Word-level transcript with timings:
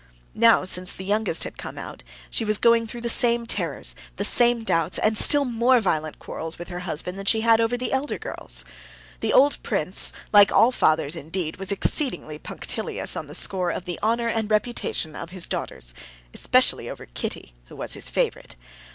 Now, 0.33 0.63
since 0.63 0.93
the 0.95 1.05
youngest 1.05 1.43
had 1.43 1.59
come 1.59 1.77
out, 1.77 2.01
she 2.31 2.43
was 2.43 2.57
going 2.57 2.87
through 2.87 3.01
the 3.01 3.05
same 3.07 3.45
terrors, 3.45 3.93
the 4.15 4.23
same 4.25 4.63
doubts, 4.63 4.97
and 4.97 5.15
still 5.15 5.45
more 5.45 5.79
violent 5.79 6.17
quarrels 6.17 6.57
with 6.57 6.69
her 6.69 6.79
husband 6.89 7.19
than 7.19 7.27
she 7.27 7.41
had 7.41 7.61
over 7.61 7.77
the 7.77 7.93
elder 7.93 8.17
girls. 8.17 8.65
The 9.19 9.31
old 9.31 9.61
prince, 9.61 10.11
like 10.33 10.51
all 10.51 10.71
fathers 10.71 11.15
indeed, 11.15 11.57
was 11.57 11.71
exceedingly 11.71 12.39
punctilious 12.39 13.15
on 13.15 13.27
the 13.27 13.35
score 13.35 13.69
of 13.69 13.85
the 13.85 13.99
honor 14.01 14.27
and 14.27 14.49
reputation 14.49 15.15
of 15.15 15.29
his 15.29 15.45
daughters. 15.45 15.93
He 15.93 15.93
was 15.93 15.93
irrationally 15.93 16.29
jealous 16.31 16.31
over 16.31 16.31
his 16.31 16.45
daughters, 16.47 16.47
especially 16.47 16.89
over 16.89 17.05
Kitty, 17.45 17.53
who 17.65 17.75
was 17.75 17.93
his 17.93 18.09
favorite. 18.09 18.55